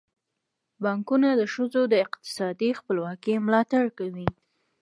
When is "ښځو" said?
1.53-1.81